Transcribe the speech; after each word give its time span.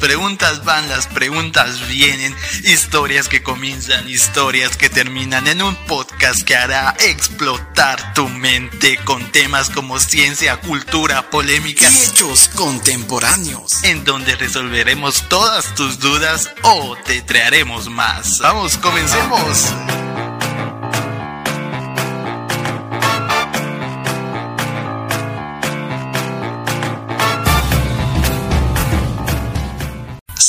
preguntas 0.00 0.64
van, 0.64 0.88
las 0.88 1.06
preguntas 1.06 1.86
vienen, 1.86 2.34
historias 2.64 3.28
que 3.28 3.42
comienzan, 3.42 4.08
historias 4.08 4.76
que 4.76 4.88
terminan 4.88 5.46
en 5.46 5.62
un 5.62 5.76
podcast 5.86 6.42
que 6.42 6.56
hará 6.56 6.96
explotar 7.00 8.14
tu 8.14 8.28
mente 8.28 8.98
con 9.04 9.30
temas 9.30 9.70
como 9.70 10.00
ciencia, 10.00 10.56
cultura, 10.56 11.30
polémicas 11.30 11.92
y 11.92 12.10
hechos 12.10 12.48
contemporáneos, 12.48 13.84
en 13.84 14.04
donde 14.04 14.34
resolveremos 14.36 15.28
todas 15.28 15.74
tus 15.74 15.98
dudas 16.00 16.50
o 16.62 16.96
te 17.04 17.20
traeremos 17.22 17.88
más. 17.90 18.38
Vamos, 18.38 18.78
comencemos. 18.78 19.72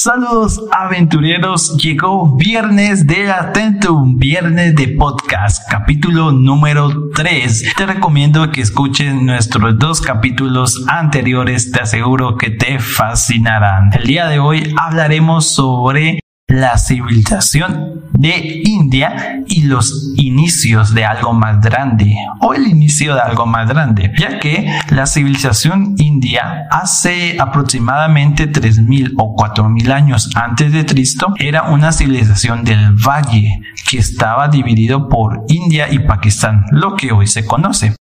Saludos 0.04 0.60
aventureros, 0.72 1.78
llegó 1.78 2.36
viernes 2.36 3.06
de 3.06 3.30
Atentum, 3.30 4.18
viernes 4.18 4.76
de 4.76 4.88
podcast, 4.88 5.70
capítulo 5.70 6.32
número 6.32 7.12
3. 7.14 7.76
Te 7.78 7.86
recomiendo 7.86 8.50
que 8.50 8.62
escuches 8.62 9.14
nuestros 9.14 9.78
dos 9.78 10.02
capítulos 10.02 10.86
anteriores, 10.88 11.72
te 11.72 11.82
aseguro 11.82 12.36
que 12.36 12.50
te 12.50 12.80
fascinarán. 12.80 13.92
El 13.94 14.08
día 14.08 14.26
de 14.26 14.40
hoy 14.40 14.74
hablaremos 14.76 15.54
sobre 15.54 16.21
la 16.52 16.78
civilización 16.78 18.02
de 18.12 18.62
India 18.66 19.42
y 19.48 19.64
los 19.64 20.14
inicios 20.18 20.94
de 20.94 21.06
algo 21.06 21.34
más 21.34 21.62
grande 21.62 22.14
o 22.42 22.54
el 22.54 22.68
inicio 22.68 23.16
de 23.16 23.22
algo 23.22 23.46
más 23.46 23.70
grande, 23.70 24.12
ya 24.20 24.38
que 24.38 24.70
la 24.90 25.06
civilización 25.06 25.96
india 25.98 26.68
hace 26.70 27.40
aproximadamente 27.40 28.52
3.000 28.52 29.14
o 29.18 29.36
4.000 29.36 29.92
años 29.92 30.30
antes 30.36 30.74
de 30.74 30.86
Cristo 30.86 31.34
era 31.40 31.64
una 31.64 31.94
civilización 31.94 32.66
del 32.66 32.96
valle 32.96 33.62
que 33.90 33.98
estaba 33.98 34.50
dividido 34.50 35.08
por 35.08 35.46
India 35.48 35.92
y 35.92 36.00
Pakistán, 36.00 36.66
lo 36.72 36.96
que 36.96 37.14
hoy 37.14 37.28
se 37.28 37.46
conoce 37.46 37.96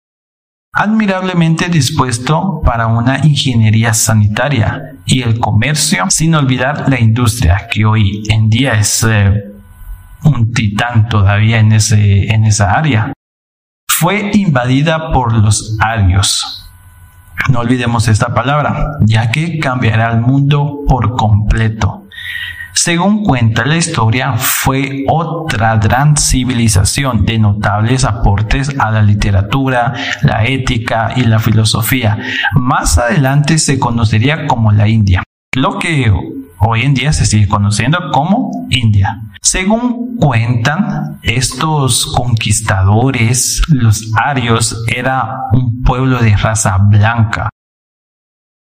admirablemente 0.72 1.68
dispuesto 1.68 2.60
para 2.64 2.86
una 2.86 3.18
ingeniería 3.26 3.92
sanitaria 3.92 4.89
y 5.06 5.22
el 5.22 5.38
comercio, 5.38 6.06
sin 6.10 6.34
olvidar 6.34 6.88
la 6.88 7.00
industria, 7.00 7.68
que 7.72 7.84
hoy 7.84 8.22
en 8.28 8.48
día 8.48 8.74
es 8.74 9.04
eh, 9.08 9.32
un 10.24 10.52
titán 10.52 11.08
todavía 11.08 11.58
en, 11.58 11.72
ese, 11.72 12.32
en 12.32 12.44
esa 12.44 12.72
área. 12.72 13.12
Fue 13.88 14.30
invadida 14.34 15.12
por 15.12 15.32
los 15.32 15.76
arios. 15.80 16.66
No 17.48 17.60
olvidemos 17.60 18.08
esta 18.08 18.34
palabra, 18.34 18.98
ya 19.00 19.30
que 19.30 19.58
cambiará 19.58 20.12
el 20.12 20.20
mundo 20.20 20.80
por 20.86 21.16
completo. 21.16 22.04
Según 22.74 23.24
cuenta 23.24 23.64
la 23.66 23.76
historia, 23.76 24.34
fue 24.34 25.04
otra 25.08 25.76
gran 25.76 26.16
civilización 26.16 27.26
de 27.26 27.38
notables 27.38 28.04
aportes 28.04 28.74
a 28.78 28.90
la 28.90 29.02
literatura, 29.02 29.94
la 30.22 30.44
ética 30.44 31.12
y 31.16 31.24
la 31.24 31.38
filosofía. 31.38 32.18
Más 32.54 32.98
adelante 32.98 33.58
se 33.58 33.78
conocería 33.78 34.46
como 34.46 34.72
la 34.72 34.88
India, 34.88 35.22
lo 35.54 35.78
que 35.78 36.12
hoy 36.58 36.82
en 36.82 36.94
día 36.94 37.12
se 37.12 37.26
sigue 37.26 37.48
conociendo 37.48 38.10
como 38.12 38.66
India. 38.70 39.20
Según 39.42 40.16
cuentan, 40.18 41.18
estos 41.22 42.06
conquistadores, 42.14 43.62
los 43.68 44.12
arios, 44.16 44.84
era 44.86 45.36
un 45.52 45.82
pueblo 45.82 46.18
de 46.20 46.36
raza 46.36 46.76
blanca, 46.78 47.48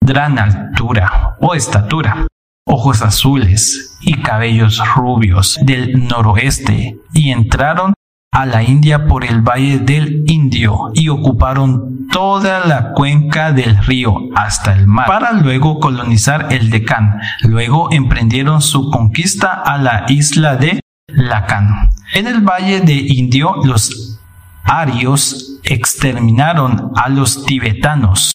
gran 0.01 0.37
altura 0.37 1.35
o 1.39 1.55
estatura 1.55 2.27
ojos 2.67 3.01
azules 3.01 3.94
y 4.05 4.13
cabellos 4.21 4.81
rubios 4.95 5.57
del 5.61 6.07
noroeste 6.07 6.97
y 7.13 7.31
entraron 7.31 7.93
a 8.31 8.45
la 8.45 8.63
India 8.63 9.07
por 9.07 9.23
el 9.23 9.41
valle 9.41 9.79
del 9.79 10.23
Indio 10.27 10.91
y 10.93 11.09
ocuparon 11.09 12.07
toda 12.11 12.65
la 12.65 12.91
cuenca 12.91 13.51
del 13.51 13.77
río 13.85 14.13
hasta 14.35 14.73
el 14.73 14.87
mar 14.87 15.07
para 15.07 15.31
luego 15.31 15.79
colonizar 15.79 16.51
el 16.51 16.69
Deccan. 16.69 17.19
Luego 17.41 17.89
emprendieron 17.91 18.61
su 18.61 18.91
conquista 18.91 19.53
a 19.53 19.77
la 19.77 20.05
isla 20.09 20.57
de 20.57 20.81
Lacan. 21.07 21.89
En 22.13 22.27
el 22.27 22.41
valle 22.41 22.81
de 22.81 22.93
Indio 22.93 23.55
los 23.63 24.19
arios 24.65 25.59
exterminaron 25.63 26.91
a 26.95 27.09
los 27.09 27.45
tibetanos, 27.45 28.33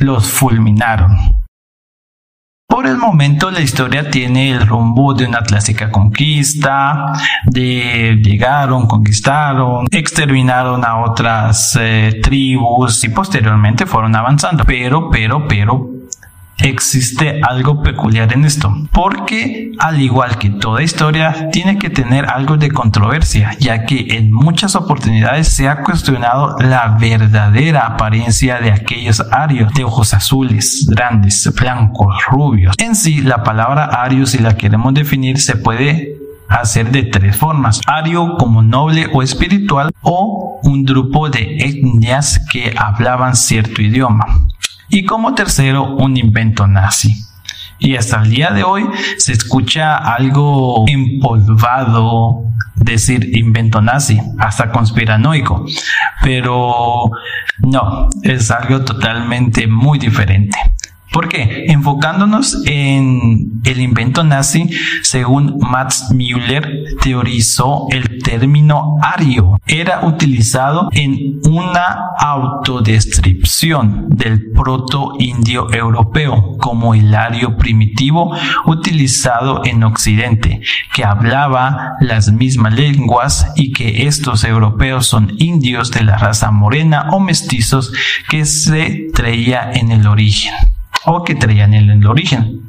los 0.00 0.26
fulminaron. 0.26 1.45
Por 2.76 2.86
el 2.86 2.98
momento 2.98 3.50
la 3.50 3.62
historia 3.62 4.10
tiene 4.10 4.50
el 4.50 4.66
rumbo 4.66 5.14
de 5.14 5.24
una 5.24 5.40
clásica 5.40 5.90
conquista, 5.90 7.14
de 7.46 8.20
llegaron, 8.22 8.86
conquistaron, 8.86 9.86
exterminaron 9.90 10.84
a 10.84 10.98
otras 10.98 11.74
eh, 11.80 12.20
tribus 12.22 13.02
y 13.04 13.08
posteriormente 13.08 13.86
fueron 13.86 14.14
avanzando. 14.14 14.62
Pero, 14.66 15.08
pero, 15.08 15.48
pero, 15.48 15.95
existe 16.58 17.40
algo 17.42 17.82
peculiar 17.82 18.32
en 18.32 18.44
esto, 18.44 18.74
porque 18.92 19.72
al 19.78 20.00
igual 20.00 20.38
que 20.38 20.50
toda 20.50 20.82
historia, 20.82 21.50
tiene 21.50 21.78
que 21.78 21.90
tener 21.90 22.26
algo 22.26 22.56
de 22.56 22.70
controversia, 22.70 23.56
ya 23.58 23.84
que 23.84 24.06
en 24.16 24.32
muchas 24.32 24.74
oportunidades 24.74 25.48
se 25.48 25.68
ha 25.68 25.82
cuestionado 25.82 26.56
la 26.58 26.96
verdadera 26.98 27.86
apariencia 27.86 28.58
de 28.60 28.72
aquellos 28.72 29.20
arios 29.30 29.72
de 29.74 29.84
ojos 29.84 30.14
azules, 30.14 30.86
grandes, 30.88 31.50
blancos, 31.54 32.16
rubios. 32.30 32.74
En 32.78 32.94
sí, 32.94 33.20
la 33.20 33.42
palabra 33.42 33.84
ario, 33.84 34.26
si 34.26 34.38
la 34.38 34.56
queremos 34.56 34.94
definir, 34.94 35.38
se 35.38 35.56
puede 35.56 36.16
hacer 36.48 36.90
de 36.90 37.04
tres 37.04 37.36
formas. 37.36 37.80
Ario 37.86 38.36
como 38.38 38.62
noble 38.62 39.08
o 39.12 39.22
espiritual 39.22 39.90
o 40.02 40.60
un 40.62 40.84
grupo 40.84 41.28
de 41.28 41.56
etnias 41.58 42.40
que 42.50 42.74
hablaban 42.76 43.36
cierto 43.36 43.82
idioma. 43.82 44.45
Y 44.88 45.04
como 45.04 45.34
tercero, 45.34 45.96
un 45.96 46.16
invento 46.16 46.66
nazi. 46.66 47.14
Y 47.78 47.96
hasta 47.96 48.22
el 48.22 48.30
día 48.30 48.50
de 48.50 48.62
hoy 48.62 48.84
se 49.18 49.32
escucha 49.32 49.96
algo 49.96 50.84
empolvado 50.88 52.42
decir 52.74 53.36
invento 53.36 53.80
nazi, 53.80 54.20
hasta 54.38 54.70
conspiranoico. 54.70 55.66
Pero 56.22 57.10
no, 57.58 58.08
es 58.22 58.50
algo 58.50 58.82
totalmente 58.82 59.66
muy 59.66 59.98
diferente. 59.98 60.58
¿Por 61.16 61.30
qué? 61.30 61.64
Enfocándonos 61.68 62.62
en 62.66 63.62
el 63.64 63.80
invento 63.80 64.22
nazi, 64.22 64.68
según 65.00 65.56
Max 65.60 66.08
Müller 66.12 66.70
teorizó 67.00 67.86
el 67.90 68.22
término 68.22 68.98
ario. 69.00 69.58
Era 69.66 70.04
utilizado 70.04 70.90
en 70.92 71.40
una 71.44 72.10
autodescripción 72.18 74.10
del 74.10 74.50
proto-indio 74.52 75.72
europeo 75.72 76.58
como 76.58 76.92
el 76.92 77.14
ario 77.14 77.56
primitivo 77.56 78.36
utilizado 78.66 79.62
en 79.64 79.84
Occidente, 79.84 80.60
que 80.92 81.06
hablaba 81.06 81.94
las 81.98 82.30
mismas 82.30 82.74
lenguas 82.74 83.54
y 83.56 83.72
que 83.72 84.06
estos 84.06 84.44
europeos 84.44 85.06
son 85.06 85.32
indios 85.38 85.90
de 85.92 86.04
la 86.04 86.18
raza 86.18 86.50
morena 86.50 87.08
o 87.12 87.20
mestizos 87.20 87.90
que 88.28 88.44
se 88.44 89.06
traía 89.14 89.72
en 89.72 89.92
el 89.92 90.06
origen 90.06 90.52
o 91.06 91.24
que 91.24 91.34
traían 91.34 91.72
en 91.72 91.90
el 91.90 92.06
origen. 92.06 92.62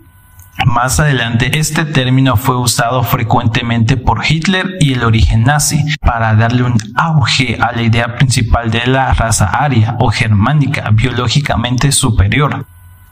Más 0.66 1.00
adelante, 1.00 1.60
este 1.60 1.86
término 1.86 2.36
fue 2.36 2.58
usado 2.58 3.04
frecuentemente 3.04 3.96
por 3.96 4.24
Hitler 4.28 4.78
y 4.80 4.94
el 4.94 5.04
origen 5.04 5.44
nazi 5.44 5.84
para 6.02 6.34
darle 6.34 6.64
un 6.64 6.78
auge 6.96 7.58
a 7.62 7.74
la 7.74 7.84
idea 7.84 8.16
principal 8.16 8.72
de 8.72 8.88
la 8.88 9.14
raza 9.14 9.46
aria 9.46 9.96
o 10.00 10.10
germánica 10.10 10.90
biológicamente 10.92 11.92
superior. 11.92 12.66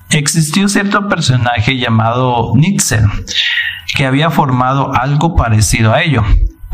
Existió 0.09 0.67
cierto 0.67 1.07
personaje 1.07 1.77
llamado 1.77 2.53
Nietzsche 2.55 2.99
que 3.95 4.05
había 4.05 4.29
formado 4.29 4.93
algo 4.93 5.35
parecido 5.35 5.93
a 5.93 6.01
ello, 6.01 6.23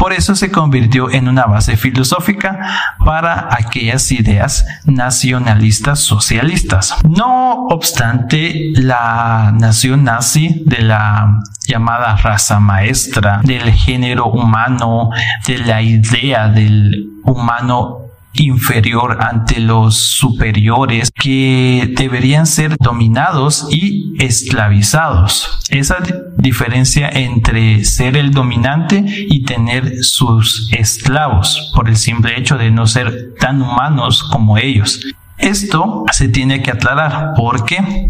por 0.02 0.14
eso 0.14 0.34
se 0.34 0.50
convirtió 0.50 1.12
en 1.12 1.28
una 1.28 1.46
base 1.46 1.78
filosófica 1.78 2.96
para 3.06 3.50
aquellas 3.52 4.12
ideas 4.12 4.66
nacionalistas 4.84 6.00
socialistas. 6.00 6.96
No 7.08 7.68
obstante, 7.68 8.72
la 8.74 9.54
nación 9.54 10.04
nazi 10.04 10.64
de 10.66 10.82
la 10.82 11.40
llamada 11.68 12.16
raza 12.16 12.60
maestra 12.60 13.42
del 13.44 13.72
género 13.74 14.26
humano, 14.26 15.12
de 15.46 15.60
la 15.60 15.84
idea 15.84 16.48
del 16.48 17.06
humano 17.24 18.00
inferior 18.34 19.18
ante 19.22 19.60
los 19.60 19.96
superiores 19.98 21.12
que 21.12 21.94
deberían 21.98 22.46
ser 22.46 22.78
dominados 22.78 23.68
y 23.72 24.14
esclavizados. 24.24 25.60
Esa 25.70 25.98
diferencia 26.38 27.10
entre 27.10 27.84
ser 27.84 28.18
el 28.18 28.32
dominante 28.32 29.04
y 29.08 29.44
tener 29.44 30.04
sus 30.04 30.70
esclavos 30.72 31.72
por 31.76 31.90
el 31.90 31.98
simple 31.98 32.38
hecho 32.38 32.58
de 32.58 32.72
no 32.72 32.88
ser 32.88 33.34
tan 33.40 33.62
humanos 33.62 34.24
como 34.24 34.58
ellos. 34.58 35.02
Esto 35.38 36.06
se 36.12 36.30
tiene 36.30 36.62
que 36.62 36.72
aclarar 36.72 37.34
porque 37.36 38.10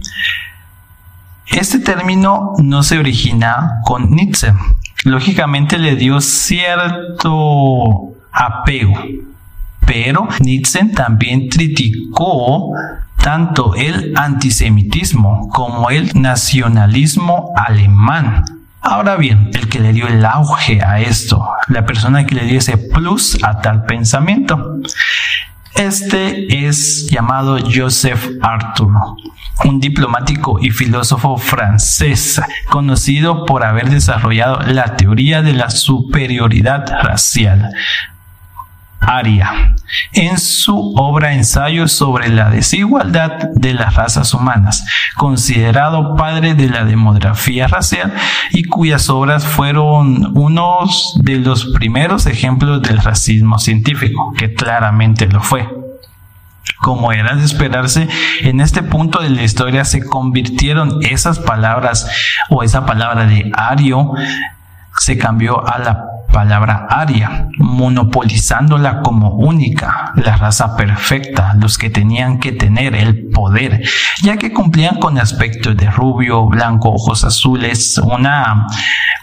Este 1.48 1.80
término 1.80 2.54
no 2.60 2.82
se 2.82 2.98
origina 2.98 3.82
con 3.84 4.12
Nietzsche. 4.12 4.54
Lógicamente 5.04 5.78
le 5.78 5.98
dio 5.98 6.22
cierto 6.22 8.14
apego, 8.32 8.94
pero 9.92 10.26
Nietzsche 10.40 10.86
también 10.86 11.50
criticó 11.50 12.72
tanto 13.22 13.76
el 13.76 14.14
antisemitismo 14.16 15.50
como 15.50 15.90
el 15.90 16.12
nacionalismo 16.14 17.52
alemán. 17.58 18.46
Ahora 18.82 19.18
bien, 19.18 19.52
el 19.54 19.68
que 19.68 19.82
le 19.82 19.92
dio 19.92 20.08
el 20.08 20.24
auge 20.24 20.82
a 20.82 21.02
esto, 21.02 21.46
la 21.68 21.86
persona 21.86 22.26
que 22.26 22.36
le 22.36 22.46
dio 22.46 22.60
ese 22.60 22.78
plus 22.78 23.38
a 23.44 23.60
tal 23.60 23.84
pensamiento, 23.84 24.78
este 25.76 26.66
es 26.66 27.10
llamado 27.10 27.58
Joseph 27.60 28.30
Arthur, 28.42 28.94
un 29.66 29.82
diplomático 29.82 30.58
y 30.62 30.72
filósofo 30.72 31.36
francés, 31.36 32.42
conocido 32.70 33.46
por 33.46 33.66
haber 33.66 33.90
desarrollado 33.90 34.62
la 34.62 34.96
teoría 34.96 35.42
de 35.42 35.52
la 35.52 35.70
superioridad 35.70 36.86
racial, 37.04 37.74
Aria, 39.02 39.76
en 40.14 40.38
su 40.38 40.94
obra 40.96 41.34
Ensayo 41.34 41.88
sobre 41.88 42.30
la 42.30 42.50
desigualdad 42.50 43.50
de 43.56 43.74
las 43.74 43.96
razas 43.96 44.34
humanas, 44.34 44.86
considerado 45.16 46.16
padre 46.16 46.54
de 46.54 46.70
la 46.70 46.86
demografía 46.86 47.68
racial 47.68 48.14
y 48.52 48.64
cuyas 48.64 49.10
obras 49.10 49.46
fueron 49.46 50.38
unos 50.38 51.20
de 51.22 51.38
los 51.38 51.66
primeros 51.74 52.28
ejemplos 52.28 52.82
del 52.84 53.00
racismo 53.00 53.58
científico, 53.58 54.34
que 54.38 54.54
claramente 54.54 55.28
lo 55.28 55.42
fue. 55.42 55.68
Como 56.80 57.12
era 57.12 57.36
de 57.36 57.44
esperarse, 57.44 58.08
en 58.42 58.62
este 58.62 58.84
punto 58.84 59.20
de 59.20 59.30
la 59.30 59.44
historia 59.44 59.84
se 59.84 60.06
convirtieron 60.06 61.00
esas 61.02 61.40
palabras 61.40 62.08
o 62.50 62.64
esa 62.64 62.86
palabra 62.86 63.26
de 63.26 63.52
ario 63.56 64.14
se 65.00 65.18
cambió 65.18 65.68
a 65.68 65.80
la 65.80 66.11
palabra 66.32 66.88
aria, 66.90 67.50
monopolizándola 67.58 69.02
como 69.02 69.32
única, 69.32 70.14
la 70.16 70.38
raza 70.38 70.76
perfecta, 70.76 71.54
los 71.60 71.78
que 71.78 71.90
tenían 71.90 72.40
que 72.40 72.52
tener 72.52 72.96
el 72.96 73.30
poder, 73.30 73.82
ya 74.22 74.38
que 74.38 74.54
cumplían 74.54 75.00
con 75.00 75.18
aspectos 75.18 75.76
de 75.78 75.90
rubio, 75.90 76.46
blanco, 76.46 76.90
ojos 76.90 77.24
azules, 77.24 77.98
una 77.98 78.68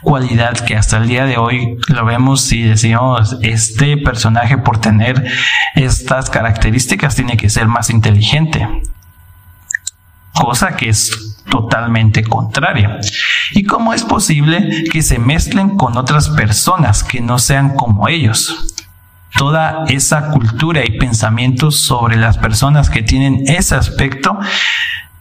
cualidad 0.03 0.59
que 0.59 0.77
hasta 0.77 0.99
el 0.99 1.09
día 1.09 1.25
de 1.25 1.39
hoy 1.39 1.77
lo 1.89 2.05
vemos 2.05 2.53
y 2.53 2.63
decimos, 2.63 3.37
este 3.43 3.97
personaje 3.97 4.59
por 4.59 4.79
tener 4.79 5.27
estas 5.75 6.31
características 6.31 7.15
tiene 7.15 7.37
que 7.37 7.51
ser 7.51 7.67
más 7.67 7.91
inteligente, 7.91 8.69
cosa 10.35 10.77
que 10.77 10.91
es 10.91 11.28
totalmente 11.51 12.23
contraria. 12.25 13.01
¿Y 13.53 13.65
cómo 13.65 13.95
es 13.95 14.05
posible 14.05 14.85
que 14.91 15.03
se 15.03 15.19
mezclen 15.19 15.77
con 15.77 15.97
otras 15.97 16.29
personas 16.31 17.03
que 17.03 17.21
no 17.21 17.39
sean 17.39 17.75
como 17.75 18.09
ellos? 18.09 18.75
Toda 19.37 19.85
esa 19.89 20.31
cultura 20.31 20.85
y 20.85 20.99
pensamientos 20.99 21.77
sobre 21.77 22.17
las 22.17 22.39
personas 22.39 22.91
que 22.91 23.03
tienen 23.03 23.45
ese 23.47 23.75
aspecto 23.75 24.39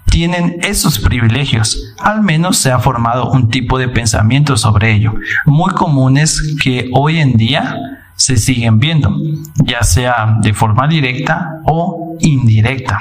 tienen 0.06 0.58
esos 0.62 1.00
privilegios. 1.00 1.94
Al 2.00 2.22
menos 2.22 2.58
se 2.58 2.72
ha 2.72 2.80
formado 2.80 3.30
un 3.30 3.50
tipo 3.50 3.78
de 3.78 3.90
pensamiento 3.90 4.58
sobre 4.58 4.94
ello, 4.94 5.14
muy 5.46 5.72
comunes 5.74 6.56
que 6.64 6.90
hoy 6.94 7.20
en 7.20 7.34
día 7.34 7.78
se 8.16 8.38
siguen 8.38 8.80
viendo, 8.80 9.16
ya 9.64 9.84
sea 9.84 10.38
de 10.42 10.54
forma 10.54 10.88
directa 10.88 11.62
o 11.66 12.16
indirecta. 12.20 13.00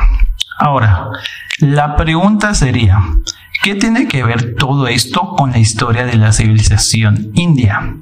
Ahora, 0.59 1.09
la 1.59 1.97
pregunta 1.97 2.55
sería, 2.55 3.01
¿qué 3.63 3.75
tiene 3.75 4.09
que 4.09 4.25
ver 4.25 4.55
todo 4.57 4.89
esto 4.89 5.35
con 5.37 5.53
la 5.53 5.59
historia 5.59 6.07
de 6.07 6.17
la 6.17 6.33
civilización 6.33 7.31
india? 7.35 7.95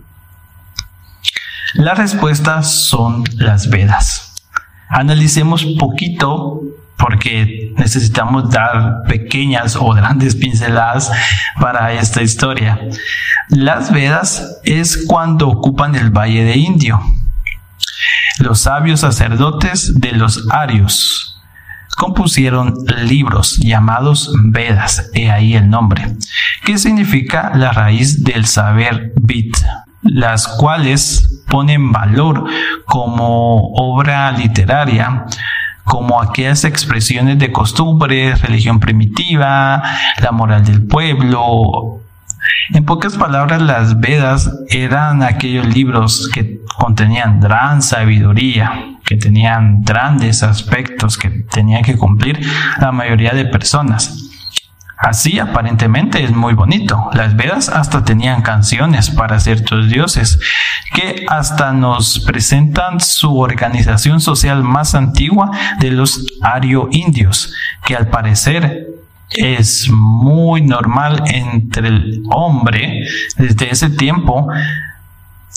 Las 1.75 1.99
respuestas 1.99 2.73
son 2.87 3.25
las 3.37 3.69
Vedas. 3.69 4.35
Analicemos 4.89 5.65
poquito 5.79 6.61
porque 6.97 7.73
necesitamos 7.77 8.51
dar 8.51 9.03
pequeñas 9.09 9.75
o 9.75 9.89
grandes 9.91 10.37
pinceladas 10.37 11.11
para 11.61 11.93
esta 11.93 12.23
historia. 12.23 12.79
Las 13.49 13.93
Vedas 13.93 14.61
es 14.63 15.05
cuando 15.09 15.49
ocupan 15.49 15.97
el 15.97 16.11
Valle 16.11 16.45
de 16.45 16.57
Indio. 16.57 17.01
Los 18.39 18.61
sabios 18.61 19.01
sacerdotes 19.01 20.01
de 20.01 20.13
los 20.13 20.47
Arios, 20.51 21.34
compusieron 21.95 22.75
libros 23.05 23.59
llamados 23.59 24.33
Vedas, 24.45 25.11
he 25.15 25.31
ahí 25.31 25.55
el 25.55 25.69
nombre, 25.71 26.17
que 26.65 26.79
significa 26.79 27.53
la 27.55 27.73
raíz 27.73 28.25
del 28.25 28.47
saber 28.47 29.13
Bit, 29.21 29.57
las 30.03 30.49
cuales 30.49 31.43
ponen 31.49 31.93
valor 31.93 32.45
como 32.87 33.73
obra 33.75 34.33
literaria 34.33 35.27
como 35.85 36.21
aquellas 36.21 36.65
expresiones 36.65 37.39
de 37.39 37.53
costumbres, 37.53 38.41
religión 38.41 38.81
primitiva, 38.81 39.83
la 40.21 40.33
moral 40.33 40.65
del 40.65 40.87
pueblo. 40.87 42.01
En 42.73 42.85
pocas 42.85 43.17
palabras, 43.17 43.61
las 43.61 44.01
Vedas 44.01 44.51
eran 44.69 45.23
aquellos 45.23 45.67
libros 45.67 46.31
que 46.33 46.61
contenían 46.79 47.41
gran 47.41 47.83
sabiduría, 47.83 48.94
que 49.05 49.17
tenían 49.17 49.83
grandes 49.83 50.43
aspectos 50.43 51.19
que 51.19 51.29
tenían 51.29 51.83
que 51.83 51.97
cumplir 51.97 52.41
la 52.81 52.93
mayoría 52.93 53.33
de 53.33 53.45
personas. 53.45 54.31
Así 54.97 55.39
aparentemente 55.39 56.23
es 56.25 56.31
muy 56.31 56.55
bonito. 56.55 57.11
Las 57.13 57.37
Vedas 57.37 57.69
hasta 57.69 58.05
tenían 58.05 58.43
canciones 58.43 59.11
para 59.11 59.39
ciertos 59.41 59.91
dioses 59.91 60.41
que 60.95 61.27
hasta 61.29 61.73
nos 61.73 62.21
presentan 62.21 63.01
su 63.01 63.39
organización 63.39 64.21
social 64.21 64.63
más 64.63 64.95
antigua 64.95 65.51
de 65.81 65.91
los 65.91 66.25
ario-indios, 66.41 67.53
que 67.85 67.97
al 67.97 68.09
parecer 68.09 68.87
es 69.31 69.91
muy 69.91 70.63
normal 70.63 71.25
entre 71.27 71.89
el 71.89 72.23
hombre 72.31 73.05
desde 73.37 73.71
ese 73.71 73.91
tiempo 73.91 74.49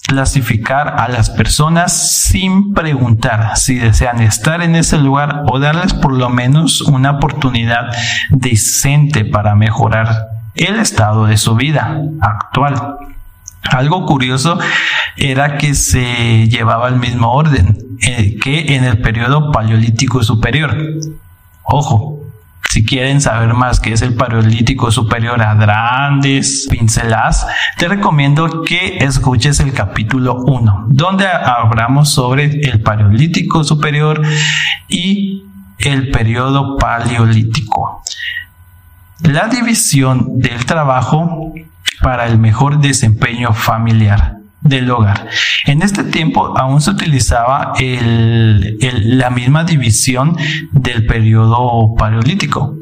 clasificar 0.07 0.95
a 0.97 1.09
las 1.09 1.29
personas 1.29 1.91
sin 1.93 2.73
preguntar 2.73 3.57
si 3.57 3.75
desean 3.75 4.21
estar 4.21 4.61
en 4.61 4.75
ese 4.75 4.97
lugar 4.97 5.43
o 5.51 5.59
darles 5.59 5.93
por 5.93 6.13
lo 6.13 6.29
menos 6.29 6.81
una 6.81 7.11
oportunidad 7.11 7.91
decente 8.29 9.25
para 9.25 9.53
mejorar 9.53 10.29
el 10.55 10.77
estado 10.77 11.25
de 11.25 11.37
su 11.37 11.55
vida 11.55 12.01
actual. 12.21 12.97
Algo 13.69 14.05
curioso 14.05 14.57
era 15.17 15.57
que 15.57 15.75
se 15.75 16.47
llevaba 16.47 16.87
el 16.87 16.95
mismo 16.95 17.33
orden 17.33 17.77
eh, 18.01 18.37
que 18.41 18.75
en 18.75 18.85
el 18.85 19.01
periodo 19.01 19.51
paleolítico 19.51 20.23
superior. 20.23 20.75
Ojo, 21.63 22.16
si 22.69 22.83
quieren 22.83 23.21
saber 23.21 23.53
más 23.53 23.79
qué 23.79 23.93
es 23.93 24.01
el 24.01 24.13
Paleolítico 24.13 24.91
Superior 24.91 25.41
a 25.41 25.55
grandes 25.55 26.67
pinceladas, 26.69 27.47
te 27.77 27.87
recomiendo 27.87 28.63
que 28.63 28.97
escuches 28.99 29.59
el 29.59 29.73
capítulo 29.73 30.35
1, 30.45 30.87
donde 30.89 31.27
hablamos 31.27 32.09
sobre 32.09 32.45
el 32.45 32.81
Paleolítico 32.81 33.63
Superior 33.63 34.21
y 34.87 35.43
el 35.79 36.11
periodo 36.11 36.77
Paleolítico. 36.77 38.03
La 39.21 39.47
división 39.47 40.39
del 40.39 40.65
trabajo 40.65 41.53
para 42.01 42.27
el 42.27 42.37
mejor 42.37 42.79
desempeño 42.79 43.53
familiar 43.53 44.36
del 44.67 44.89
hogar. 44.91 45.27
En 45.65 45.81
este 45.81 46.03
tiempo 46.03 46.57
aún 46.57 46.81
se 46.81 46.91
utilizaba 46.91 47.73
la 47.79 49.29
misma 49.29 49.63
división 49.63 50.37
del 50.71 51.05
periodo 51.05 51.95
paleolítico, 51.95 52.75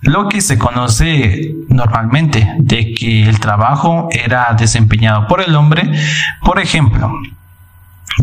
lo 0.00 0.28
que 0.28 0.40
se 0.40 0.58
conoce 0.58 1.54
normalmente 1.68 2.54
de 2.58 2.94
que 2.94 3.28
el 3.28 3.40
trabajo 3.40 4.08
era 4.12 4.54
desempeñado 4.56 5.26
por 5.26 5.40
el 5.40 5.54
hombre, 5.56 5.90
por 6.42 6.60
ejemplo, 6.60 7.12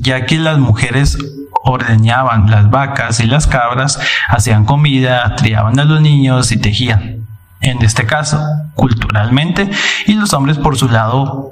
ya 0.02 0.26
que 0.26 0.38
las 0.38 0.58
mujeres 0.58 1.18
ordeñaban 1.64 2.50
las 2.50 2.70
vacas 2.70 3.20
y 3.20 3.26
las 3.26 3.48
cabras, 3.48 4.00
hacían 4.30 4.66
comida, 4.66 5.36
criaban 5.38 5.80
a 5.80 5.84
los 5.84 6.00
niños 6.00 6.52
y 6.52 6.58
tejían. 6.58 7.26
En 7.62 7.82
este 7.82 8.06
caso, 8.06 8.40
culturalmente, 8.76 9.70
y 10.06 10.14
los 10.14 10.34
hombres 10.34 10.60
por 10.60 10.78
su 10.78 10.88
lado 10.88 11.50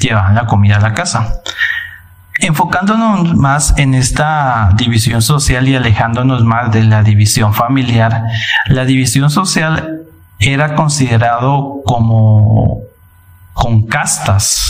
llevaban 0.00 0.34
la 0.34 0.46
comida 0.46 0.76
a 0.76 0.80
la 0.80 0.94
casa. 0.94 1.42
Enfocándonos 2.38 3.36
más 3.36 3.74
en 3.76 3.94
esta 3.94 4.70
división 4.74 5.20
social 5.20 5.68
y 5.68 5.76
alejándonos 5.76 6.42
más 6.42 6.72
de 6.72 6.84
la 6.84 7.02
división 7.02 7.52
familiar, 7.52 8.24
la 8.66 8.84
división 8.86 9.30
social 9.30 10.00
era 10.38 10.74
considerado 10.74 11.82
como 11.84 12.78
con 13.52 13.86
castas. 13.86 14.69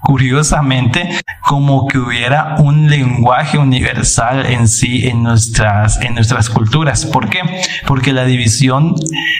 Curiosamente 0.00 1.20
como 1.42 1.86
que 1.86 1.98
hubiera 1.98 2.56
un 2.58 2.88
lenguaje 2.88 3.58
universal 3.58 4.46
en 4.46 4.68
sí 4.68 5.06
en 5.06 5.22
nuestras 5.22 6.00
en 6.00 6.14
nuestras 6.14 6.48
culturas 6.48 7.04
¿por 7.06 7.28
qué? 7.28 7.62
porque 7.86 8.12
la 8.12 8.24
división 8.24 8.94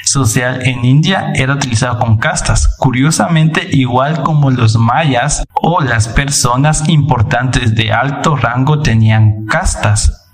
social 0.04 0.60
en 0.66 0.84
India 0.84 1.32
era 1.34 1.54
utilizada 1.54 1.98
con 1.98 2.18
castas 2.18 2.76
curiosamente 2.78 3.68
igual 3.72 4.22
como 4.22 4.50
los 4.50 4.76
mayas 4.76 5.44
o 5.54 5.80
las 5.80 6.08
personas 6.08 6.88
importantes 6.88 7.74
de 7.74 7.92
alto 7.92 8.36
rango 8.36 8.80
tenían 8.80 9.46
castas 9.46 10.28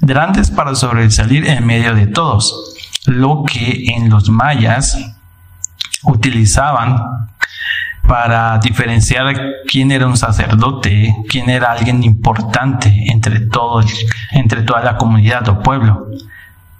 grandes 0.00 0.50
para 0.50 0.74
sobresalir 0.74 1.46
en 1.48 1.66
medio 1.66 1.94
de 1.94 2.06
todos 2.06 2.74
lo 3.06 3.44
que 3.44 3.84
en 3.94 4.08
los 4.08 4.30
mayas 4.30 4.98
utilizaban 6.04 7.28
para 8.06 8.58
diferenciar 8.58 9.34
quién 9.66 9.90
era 9.90 10.06
un 10.06 10.16
sacerdote, 10.16 11.14
quién 11.28 11.48
era 11.48 11.72
alguien 11.72 12.02
importante 12.02 12.92
entre 13.10 13.40
todos, 13.40 13.86
entre 14.32 14.62
toda 14.62 14.82
la 14.82 14.96
comunidad 14.96 15.48
o 15.48 15.62
pueblo. 15.62 16.08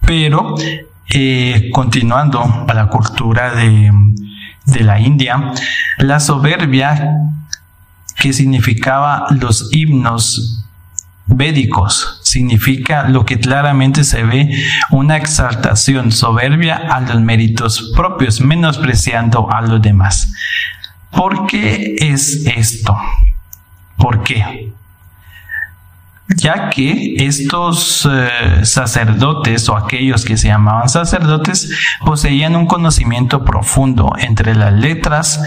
Pero 0.06 0.54
eh, 1.08 1.70
continuando 1.72 2.66
a 2.68 2.74
la 2.74 2.88
cultura 2.88 3.54
de, 3.54 3.90
de 4.66 4.80
la 4.80 5.00
India, 5.00 5.52
la 5.98 6.20
soberbia 6.20 7.16
que 8.16 8.32
significaba 8.32 9.26
los 9.30 9.70
himnos 9.72 10.64
védicos 11.26 12.20
significa 12.22 13.08
lo 13.08 13.24
que 13.24 13.38
claramente 13.40 14.04
se 14.04 14.24
ve 14.24 14.50
una 14.90 15.16
exaltación 15.16 16.12
soberbia 16.12 16.76
a 16.76 17.00
los 17.00 17.20
méritos 17.20 17.92
propios, 17.96 18.40
menospreciando 18.40 19.50
a 19.50 19.62
los 19.62 19.80
demás. 19.80 20.32
¿Por 21.16 21.46
qué 21.46 21.96
es 21.98 22.44
esto? 22.46 22.96
¿Por 23.96 24.22
qué? 24.22 24.72
ya 26.36 26.70
que 26.70 27.16
estos 27.18 28.08
eh, 28.10 28.64
sacerdotes 28.64 29.68
o 29.68 29.76
aquellos 29.76 30.24
que 30.24 30.36
se 30.36 30.48
llamaban 30.48 30.88
sacerdotes 30.88 31.70
poseían 32.04 32.56
un 32.56 32.66
conocimiento 32.66 33.44
profundo 33.44 34.12
entre 34.18 34.54
las 34.54 34.72
letras 34.72 35.42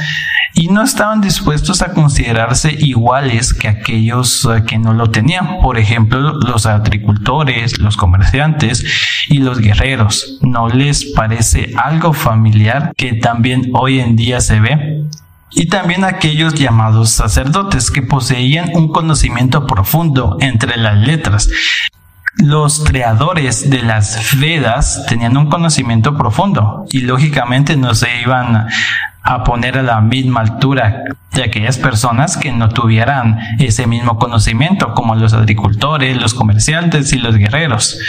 y 0.54 0.68
no 0.68 0.84
estaban 0.84 1.22
dispuestos 1.22 1.82
a 1.82 1.94
considerarse 1.94 2.76
iguales 2.80 3.54
que 3.54 3.68
aquellos 3.68 4.46
eh, 4.46 4.64
que 4.66 4.78
no 4.78 4.94
lo 4.94 5.10
tenían. 5.10 5.60
Por 5.62 5.78
ejemplo, 5.78 6.34
los 6.34 6.66
agricultores, 6.66 7.80
los 7.80 7.98
comerciantes 7.98 8.84
y 9.30 9.40
los 9.40 9.60
guerreros. 9.60 10.40
¿No 10.42 10.70
les 10.70 11.06
parece 11.06 11.74
algo 11.76 12.14
familiar 12.14 12.92
que 12.96 13.14
también 13.14 13.72
hoy 13.74 14.00
en 14.00 14.16
día 14.16 14.42
se 14.42 14.60
ve? 14.60 15.08
Y 15.52 15.68
también 15.68 16.04
aquellos 16.04 16.54
llamados 16.54 17.10
sacerdotes 17.10 17.92
que 17.92 18.02
poseían 18.02 18.70
un 18.74 18.92
conocimiento 18.92 19.66
profundo 19.66 20.38
entre 20.40 20.78
las 20.78 20.98
letras. 20.98 21.50
Los 22.38 22.84
creadores 22.84 23.70
de 23.70 23.82
las 23.82 24.38
Vedas 24.40 25.06
tenían 25.08 25.38
un 25.38 25.50
conocimiento 25.50 26.16
profundo 26.16 26.86
y 26.92 27.02
lógicamente 27.02 27.78
no 27.78 27.96
se 27.96 28.22
iban 28.22 28.68
a 29.24 29.44
poner 29.44 29.78
a 29.78 29.84
la 29.84 30.02
misma 30.02 30.42
altura 30.42 31.04
de 31.34 31.44
aquellas 31.44 31.78
personas 31.78 32.38
que 32.38 32.52
no 32.52 32.70
tuvieran 32.70 33.40
ese 33.60 33.88
mismo 33.88 34.18
conocimiento, 34.18 34.94
como 34.94 35.16
los 35.16 35.34
agricultores, 35.34 36.22
los 36.22 36.34
comerciantes 36.34 37.12
y 37.12 37.18
los 37.18 37.36
guerreros. 37.36 38.00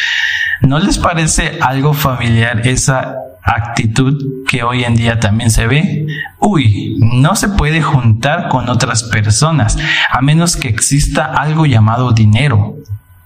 ¿No 0.61 0.79
les 0.79 0.99
parece 0.99 1.59
algo 1.61 1.95
familiar 1.95 2.67
esa 2.67 3.15
actitud 3.43 4.38
que 4.49 4.65
hoy 4.65 4.83
en 4.83 4.97
día 4.97 5.21
también 5.21 5.51
se 5.51 5.69
ve. 5.69 6.07
Uy, 6.41 6.97
no 6.99 7.37
se 7.37 7.51
puede 7.51 7.83
juntar 7.83 8.49
con 8.49 8.69
otras 8.69 9.05
personas 9.05 9.79
a 10.11 10.21
menos 10.23 10.57
que 10.57 10.69
exista 10.69 11.27
algo 11.27 11.67
llamado 11.67 12.13
dinero. 12.13 12.75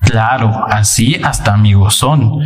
Claro, 0.00 0.66
así 0.68 1.20
hasta 1.22 1.54
amigos 1.54 1.94
son. 1.94 2.40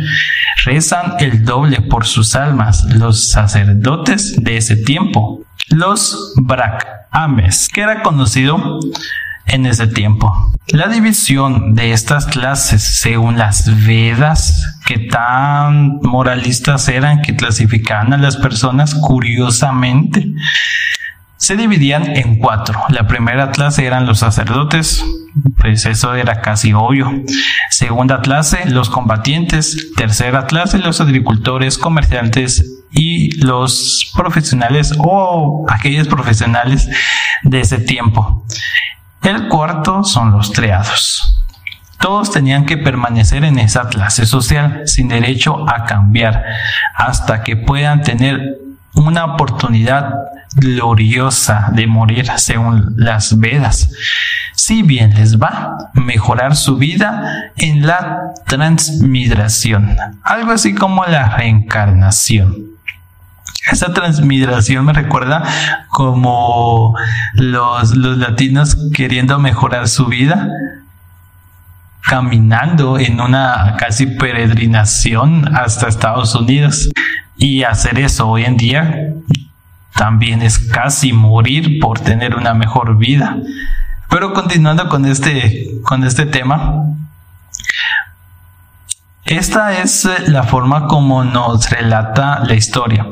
Rezan 0.63 1.15
el 1.19 1.43
doble 1.43 1.81
por 1.81 2.05
sus 2.05 2.35
almas 2.35 2.83
los 2.85 3.31
sacerdotes 3.31 4.41
de 4.41 4.57
ese 4.57 4.77
tiempo, 4.77 5.41
los 5.69 6.33
Ames, 7.09 7.67
que 7.73 7.81
era 7.81 8.03
conocido 8.03 8.79
en 9.47 9.65
ese 9.65 9.87
tiempo. 9.87 10.51
La 10.67 10.87
división 10.87 11.73
de 11.73 11.93
estas 11.93 12.27
clases 12.27 12.83
según 12.83 13.37
las 13.37 13.85
Vedas, 13.87 14.76
que 14.87 14.99
tan 14.99 15.99
moralistas 16.01 16.87
eran 16.87 17.21
que 17.21 17.35
clasificaban 17.35 18.13
a 18.13 18.17
las 18.17 18.37
personas 18.37 18.95
curiosamente, 18.95 20.31
se 21.35 21.57
dividían 21.57 22.15
en 22.15 22.39
cuatro. 22.39 22.81
La 22.87 23.05
primera 23.05 23.51
clase 23.51 23.85
eran 23.85 24.05
los 24.05 24.19
sacerdotes, 24.19 25.03
pues 25.57 25.85
eso 25.85 26.15
era 26.15 26.39
casi 26.39 26.71
obvio. 26.71 27.11
Segunda 27.69 28.21
clase, 28.21 28.69
los 28.69 28.89
combatientes. 28.89 29.91
Tercera 29.97 30.45
clase, 30.45 30.77
los 30.77 31.01
agricultores, 31.01 31.77
comerciantes 31.77 32.63
y 32.89 33.35
los 33.43 34.13
profesionales 34.15 34.93
o 34.99 35.65
aquellos 35.69 36.07
profesionales 36.07 36.89
de 37.43 37.59
ese 37.59 37.79
tiempo. 37.79 38.45
El 39.21 39.49
cuarto 39.49 40.05
son 40.05 40.31
los 40.31 40.53
triados. 40.53 41.37
Todos 41.99 42.31
tenían 42.31 42.65
que 42.65 42.77
permanecer 42.77 43.43
en 43.43 43.59
esa 43.59 43.89
clase 43.89 44.25
social 44.25 44.83
sin 44.85 45.07
derecho 45.07 45.67
a 45.69 45.85
cambiar 45.85 46.45
hasta 46.95 47.43
que 47.43 47.55
puedan 47.55 48.01
tener 48.01 48.57
una 48.93 49.25
oportunidad 49.25 50.13
gloriosa 50.55 51.69
de 51.73 51.87
morir 51.87 52.27
según 52.35 52.93
las 52.97 53.39
Vedas. 53.39 53.91
Si 54.55 54.81
bien 54.81 55.13
les 55.13 55.39
va, 55.39 55.77
mejorar 55.93 56.55
su 56.55 56.77
vida 56.77 57.51
en 57.57 57.85
la 57.85 58.33
transmigración, 58.45 59.95
algo 60.23 60.51
así 60.51 60.73
como 60.73 61.05
la 61.05 61.37
reencarnación. 61.37 62.55
Esa 63.71 63.93
transmigración 63.93 64.85
me 64.85 64.93
recuerda 64.93 65.43
como 65.89 66.95
los, 67.33 67.95
los 67.95 68.17
latinos 68.17 68.77
queriendo 68.93 69.39
mejorar 69.39 69.89
su 69.89 70.05
vida, 70.05 70.49
caminando 72.07 72.97
en 72.97 73.19
una 73.19 73.75
casi 73.77 74.07
peregrinación 74.07 75.55
hasta 75.55 75.87
Estados 75.87 76.33
Unidos. 76.35 76.89
Y 77.35 77.63
hacer 77.63 77.99
eso 77.99 78.27
hoy 78.29 78.45
en 78.45 78.57
día 78.57 79.13
también 79.93 80.41
es 80.41 80.57
casi 80.57 81.11
morir 81.11 81.79
por 81.79 81.99
tener 81.99 82.35
una 82.35 82.53
mejor 82.53 82.97
vida. 82.97 83.37
Pero 84.09 84.33
continuando 84.33 84.87
con 84.87 85.05
este, 85.05 85.67
con 85.83 86.03
este 86.05 86.25
tema, 86.25 86.85
esta 89.25 89.81
es 89.81 90.05
eh, 90.05 90.11
la 90.27 90.43
forma 90.43 90.87
como 90.87 91.25
nos 91.25 91.69
relata 91.69 92.39
la 92.45 92.53
historia. 92.53 93.05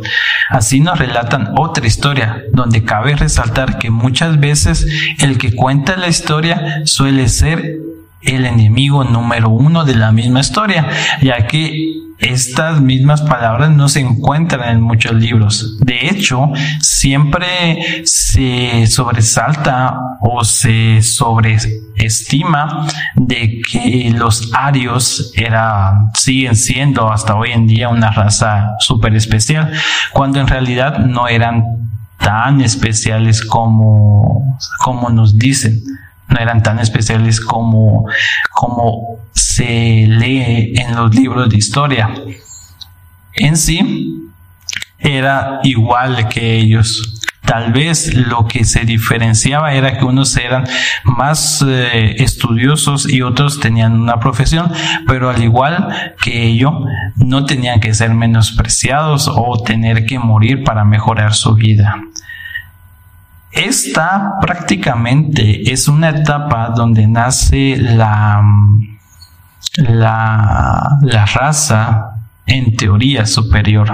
Así 0.50 0.80
nos 0.80 0.98
relatan 0.98 1.54
otra 1.58 1.86
historia, 1.86 2.44
donde 2.54 2.86
cabe 2.86 3.16
resaltar 3.18 3.78
que 3.78 3.90
muchas 3.90 4.40
veces 4.40 4.88
el 5.20 5.38
que 5.38 5.54
cuenta 5.54 5.98
la 5.98 6.08
historia 6.08 6.82
suele 6.86 7.28
ser 7.28 7.80
el 8.26 8.46
enemigo 8.46 9.04
número 9.04 9.50
uno 9.50 9.86
de 9.86 9.96
la 9.96 10.12
misma 10.12 10.40
historia, 10.42 10.88
ya 11.22 11.48
que 11.48 12.06
estas 12.18 12.82
mismas 12.82 13.22
palabras 13.22 13.70
no 13.72 13.90
se 13.90 14.00
encuentran 14.00 14.70
en 14.70 14.82
muchos 14.82 15.14
libros. 15.14 15.78
De 15.82 16.08
hecho, 16.08 16.52
siempre 16.80 18.06
se 18.06 18.88
sobresalta 18.88 20.00
o 20.22 20.44
se 20.44 21.02
sobreestima 21.02 22.88
de 23.16 23.62
que 23.70 24.14
los 24.16 24.52
arios 24.54 25.34
eran, 25.36 26.12
siguen 26.14 26.56
siendo 26.56 27.12
hasta 27.12 27.36
hoy 27.36 27.52
en 27.52 27.68
día 27.68 27.90
una 27.90 28.12
raza 28.12 28.76
súper 28.80 29.16
especial, 29.16 29.72
cuando 30.14 30.40
en 30.40 30.48
realidad 30.48 31.00
no 31.00 31.28
eran 31.28 31.64
tan 32.18 32.62
especiales 32.62 33.44
como, 33.44 34.58
como 34.80 35.10
nos 35.10 35.38
dicen 35.38 35.82
no 36.28 36.40
eran 36.40 36.64
tan 36.64 36.80
especiales 36.80 37.40
como, 37.40 38.06
como 38.52 39.20
se 39.34 40.06
lee 40.08 40.74
en 40.76 40.96
los 40.96 41.14
libros 41.14 41.50
de 41.50 41.58
historia. 41.58 42.10
En 43.34 43.58
sí, 43.58 44.32
era 45.00 45.60
igual 45.64 46.28
que 46.30 46.58
ellos. 46.58 47.22
Tal 47.46 47.72
vez 47.72 48.14
lo 48.16 48.48
que 48.48 48.66
se 48.66 48.86
diferenciaba 48.86 49.74
era 49.74 50.00
que 50.00 50.06
unos 50.06 50.36
eran 50.36 50.66
más 51.04 51.64
eh, 51.68 52.16
estudiosos 52.18 53.08
y 53.08 53.22
otros 53.22 53.60
tenían 53.60 54.02
una 54.02 54.20
profesión, 54.20 54.72
pero 55.08 55.30
al 55.30 55.44
igual 55.44 56.14
que 56.24 56.48
ellos, 56.48 56.74
no 57.18 57.46
tenían 57.46 57.80
que 57.80 57.94
ser 57.94 58.16
menospreciados 58.16 59.30
o 59.32 59.62
tener 59.64 60.08
que 60.08 60.18
morir 60.18 60.64
para 60.64 60.86
mejorar 60.86 61.36
su 61.36 61.54
vida. 61.54 61.96
Esta 63.56 64.34
prácticamente 64.42 65.72
es 65.72 65.88
una 65.88 66.10
etapa 66.10 66.74
donde 66.76 67.08
nace 67.08 67.78
la, 67.78 68.44
la, 69.78 70.98
la 71.02 71.26
raza 71.26 72.16
en 72.46 72.76
teoría 72.76 73.26
superior. 73.26 73.90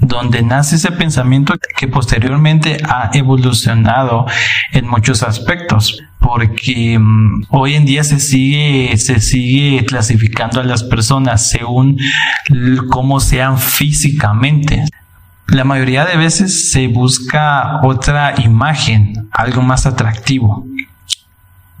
donde 0.00 0.42
nace 0.42 0.76
ese 0.76 0.92
pensamiento 0.92 1.54
que 1.76 1.88
posteriormente 1.88 2.78
ha 2.88 3.10
evolucionado 3.14 4.26
en 4.72 4.86
muchos 4.86 5.24
aspectos 5.24 6.00
porque 6.20 6.96
mm, 6.98 7.46
hoy 7.48 7.74
en 7.74 7.84
día 7.84 8.04
se 8.04 8.20
sigue 8.20 8.96
se 8.96 9.18
sigue 9.18 9.84
clasificando 9.84 10.60
a 10.60 10.64
las 10.64 10.84
personas 10.84 11.50
según 11.50 11.98
cómo 12.90 13.18
sean 13.18 13.58
físicamente 13.58 14.84
la 15.48 15.64
mayoría 15.64 16.04
de 16.04 16.16
veces 16.16 16.70
se 16.70 16.88
busca 16.88 17.80
otra 17.82 18.34
imagen 18.42 19.28
algo 19.32 19.62
más 19.62 19.86
atractivo. 19.86 20.66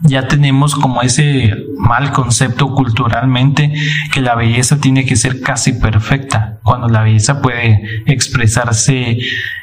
Ya 0.00 0.26
tenemos 0.28 0.74
como 0.74 1.02
ese 1.02 1.52
mal 1.76 2.12
concepto 2.12 2.72
culturalmente 2.74 3.72
que 4.12 4.20
la 4.20 4.36
belleza 4.36 4.78
tiene 4.78 5.04
que 5.04 5.16
ser 5.16 5.40
casi 5.40 5.72
perfecta, 5.72 6.58
cuando 6.62 6.88
la 6.88 7.02
belleza 7.02 7.42
puede 7.42 7.82
expresarse 8.06 9.18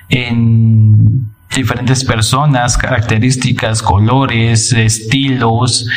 en 0.10 1.32
diferentes 1.56 2.04
personas, 2.04 2.78
características, 2.78 3.82
colores, 3.82 4.72
estilos, 4.74 5.88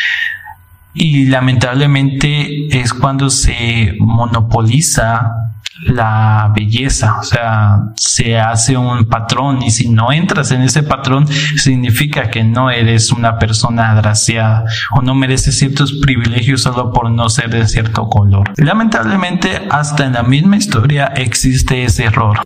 y 0.95 1.27
lamentablemente 1.27 2.81
es 2.81 2.95
cuando 2.95 3.29
se 3.29 3.95
monopoliza 3.99 5.33
la 5.81 6.53
belleza, 6.55 7.19
o 7.21 7.23
sea, 7.23 7.93
se 7.97 8.39
hace 8.39 8.77
un 8.77 9.05
patrón 9.07 9.63
y 9.63 9.71
si 9.71 9.89
no 9.89 10.13
entras 10.13 10.51
en 10.51 10.63
ese 10.63 10.83
patrón 10.83 11.27
significa 11.29 12.31
que 12.31 12.43
no 12.45 12.71
eres 12.71 13.13
una 13.13 13.39
persona 13.39 13.93
agraciada 13.93 14.65
o 14.93 15.03
no 15.03 15.15
mereces 15.15 15.59
ciertos 15.59 15.93
privilegios 15.93 16.63
solo 16.63 16.93
por 16.93 17.11
no 17.11 17.29
ser 17.29 17.51
de 17.51 17.67
cierto 17.67 18.09
color. 18.09 18.53
Lamentablemente 18.57 19.69
hasta 19.71 20.07
en 20.07 20.15
la 20.15 20.23
misma 20.23 20.57
historia 20.57 21.07
existe 21.07 21.85
ese 21.85 22.05
error. 22.05 22.41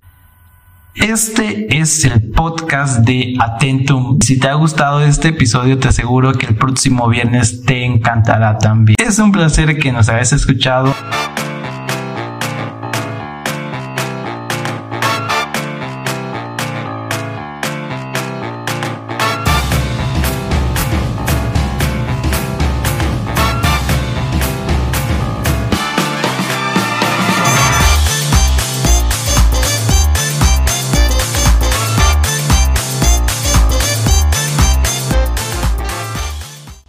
Este 0.94 1.78
es 1.78 2.04
el 2.04 2.32
podcast 2.32 2.98
de 2.98 3.34
Atentum. 3.40 4.18
Si 4.20 4.38
te 4.38 4.48
ha 4.48 4.54
gustado 4.54 5.00
este 5.00 5.28
episodio, 5.28 5.78
te 5.78 5.88
aseguro 5.88 6.34
que 6.34 6.44
el 6.44 6.54
próximo 6.54 7.08
viernes 7.08 7.64
te 7.64 7.86
encantará 7.86 8.58
también. 8.58 8.96
Es 8.98 9.18
un 9.18 9.32
placer 9.32 9.78
que 9.78 9.90
nos 9.90 10.10
hayas 10.10 10.34
escuchado. 10.34 10.94